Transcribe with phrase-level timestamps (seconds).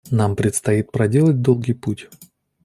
[0.09, 2.09] Нам предстоит проделать долгий путь.